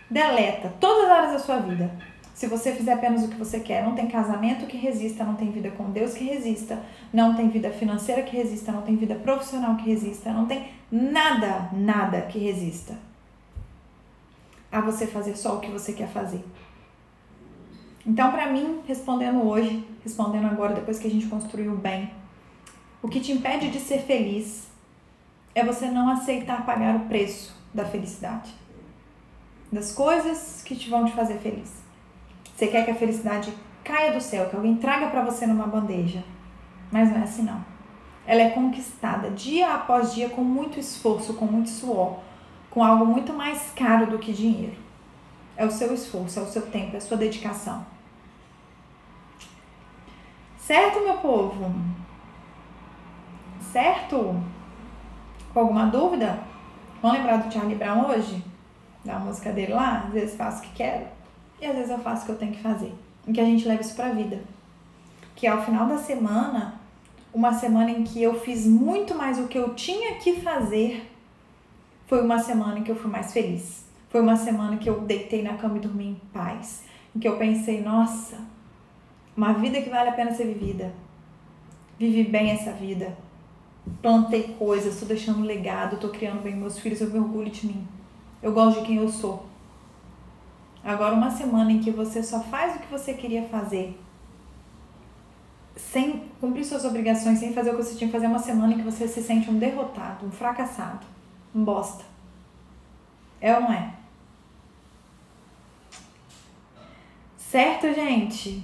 [0.09, 1.91] Deleta todas as áreas da sua vida.
[2.33, 5.51] Se você fizer apenas o que você quer, não tem casamento que resista, não tem
[5.51, 6.81] vida com Deus que resista,
[7.11, 11.69] não tem vida financeira que resista, não tem vida profissional que resista, não tem nada,
[11.73, 12.95] nada que resista
[14.75, 16.43] a você fazer só o que você quer fazer.
[18.05, 22.11] Então, para mim, respondendo hoje, respondendo agora, depois que a gente construiu bem,
[23.01, 24.67] o que te impede de ser feliz
[25.55, 28.53] é você não aceitar pagar o preço da felicidade,
[29.71, 31.71] das coisas que te vão te fazer feliz.
[32.55, 33.53] Você quer que a felicidade
[33.83, 36.23] caia do céu, que alguém traga para você numa bandeja,
[36.91, 37.63] mas não é assim não.
[38.27, 42.19] Ela é conquistada dia após dia com muito esforço, com muito suor,
[42.75, 44.75] com algo muito mais caro do que dinheiro.
[45.55, 47.85] É o seu esforço, é o seu tempo, é a sua dedicação.
[50.57, 51.73] Certo, meu povo?
[53.61, 54.43] Certo?
[55.53, 56.37] Com alguma dúvida?
[57.01, 58.43] Vamos lembrar do Charlie Brown hoje?
[59.05, 60.03] Da música dele lá?
[60.07, 61.07] Às vezes faço o que quero
[61.61, 62.93] e às vezes eu faço o que eu tenho que fazer.
[63.25, 64.41] Em que a gente leva isso pra vida.
[65.33, 66.75] Que ao final da semana,
[67.33, 71.14] uma semana em que eu fiz muito mais o que eu tinha que fazer
[72.07, 73.85] foi uma semana em que eu fui mais feliz.
[74.09, 76.83] Foi uma semana que eu deitei na cama e dormi em paz.
[77.15, 78.37] Em que eu pensei, nossa,
[79.35, 80.93] uma vida que vale a pena ser vivida.
[81.97, 83.17] Vivi bem essa vida.
[84.01, 87.67] Plantei coisas, estou deixando um legado, estou criando bem meus filhos, eu me orgulho de
[87.67, 87.87] mim.
[88.41, 89.45] Eu gosto de quem eu sou.
[90.83, 93.99] Agora, uma semana em que você só faz o que você queria fazer,
[95.75, 98.77] sem cumprir suas obrigações, sem fazer o que você tinha que fazer, uma semana em
[98.77, 101.14] que você se sente um derrotado, um fracassado
[101.63, 102.03] bosta.
[103.39, 103.93] É ou não é?
[107.37, 108.63] Certo, gente?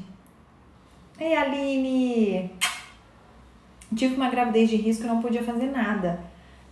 [1.19, 2.51] Ei, Aline!
[3.95, 6.19] Tive uma gravidez de risco e não podia fazer nada.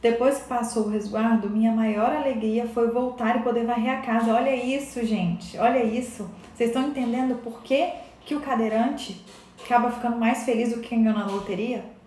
[0.02, 4.34] Depois que passou o resguardo, minha maior alegria foi voltar e poder varrer a casa.
[4.34, 5.58] Olha isso, gente.
[5.58, 6.30] Olha isso.
[6.56, 7.90] Vocês estão entendendo por que,
[8.26, 9.24] que o cadeirante
[9.64, 11.99] acaba ficando mais feliz do que quem ganhou na loteria?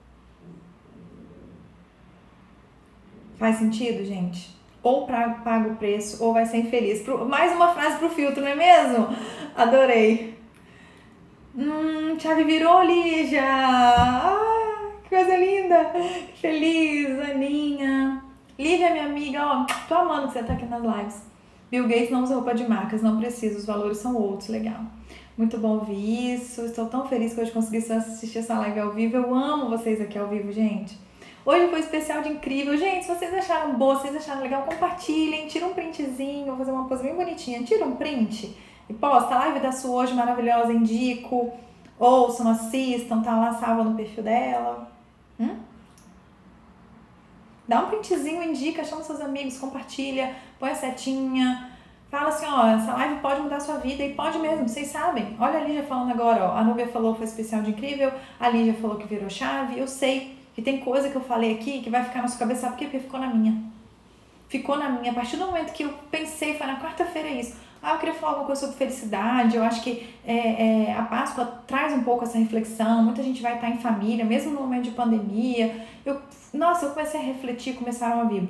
[3.43, 4.57] Faz sentido, gente?
[4.85, 7.05] Ou paga o preço ou vai ser infeliz.
[7.29, 9.09] Mais uma frase pro filtro, não é mesmo?
[9.57, 10.39] Adorei.
[11.53, 13.43] Hum, chave virou, Lígia!
[13.45, 15.91] Ah, que coisa linda!
[16.41, 18.23] Feliz, Aninha.
[18.57, 21.23] Lívia, minha amiga, ó, tô amando que você tá aqui nas lives.
[21.69, 24.83] Bill Gates não usa roupa de marcas, não precisa, os valores são outros, legal.
[25.37, 29.17] Muito bom ouvir isso, estou tão feliz que hoje consegui assistir essa live ao vivo.
[29.17, 30.97] Eu amo vocês aqui ao vivo, gente.
[31.45, 32.77] Hoje foi especial de incrível.
[32.77, 36.71] Gente, se vocês acharam boa, se vocês acharam legal, compartilhem, tira um printzinho, vou fazer
[36.71, 37.65] uma coisa bem bonitinha.
[37.65, 38.57] Tira um print
[38.89, 41.53] e posta a live da sua hoje maravilhosa, indico.
[41.99, 44.89] Ouçam, assistam, tá lá salva no perfil dela.
[45.39, 45.57] Hum?
[47.67, 51.71] Dá um printzinho, indica, chama seus amigos, compartilha, põe a setinha.
[52.09, 55.37] Fala assim, ó, essa live pode mudar a sua vida e pode mesmo, vocês sabem.
[55.41, 56.57] Olha a Lígia falando agora, ó.
[56.57, 59.89] A Núbia falou que foi especial de incrível, a Lígia falou que virou chave, eu
[59.89, 62.73] sei que tem coisa que eu falei aqui que vai ficar na sua cabeça, sabe
[62.73, 62.85] por quê?
[62.87, 63.63] Porque ficou na minha.
[64.49, 65.13] Ficou na minha.
[65.13, 67.57] A partir do momento que eu pensei, foi na quarta-feira isso.
[67.83, 69.57] Ah, eu queria falar alguma coisa sobre felicidade.
[69.57, 73.03] Eu acho que é, é, a Páscoa traz um pouco essa reflexão.
[73.03, 75.85] Muita gente vai estar em família, mesmo no momento de pandemia.
[76.05, 76.21] Eu,
[76.53, 78.47] nossa, eu comecei a refletir, começaram a vir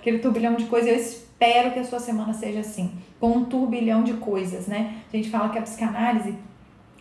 [0.00, 0.88] aquele turbilhão de coisas.
[0.88, 5.02] Eu espero que a sua semana seja assim, com um turbilhão de coisas, né?
[5.12, 6.34] A gente fala que a psicanálise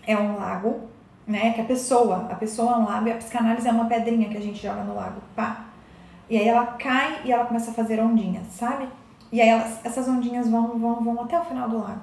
[0.05, 0.89] é um lago
[1.27, 1.51] né?
[1.53, 4.37] Que a pessoa, a pessoa é um lago e a psicanálise é uma pedrinha que
[4.37, 5.65] a gente joga no lago, pá.
[6.29, 8.87] E aí ela cai e ela começa a fazer ondinhas, sabe?
[9.31, 12.01] E aí elas, essas ondinhas vão, vão, vão até o final do lago.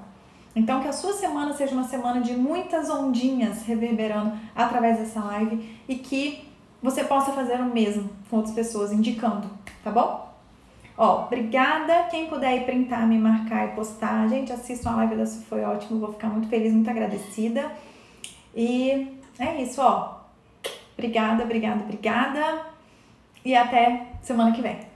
[0.55, 5.79] Então que a sua semana seja uma semana de muitas ondinhas reverberando através dessa live
[5.89, 6.49] e que
[6.83, 9.49] você possa fazer o mesmo com outras pessoas, indicando,
[9.83, 10.33] tá bom?
[10.97, 12.05] Ó, obrigada.
[12.11, 14.29] Quem puder ir printar, me marcar e postar.
[14.29, 15.99] Gente, assistam a live da Su, foi ótimo.
[15.99, 17.73] Vou ficar muito feliz, muito agradecida.
[18.55, 20.21] E é isso, ó.
[20.97, 22.67] Obrigada, obrigada, obrigada.
[23.45, 24.94] E até semana que vem.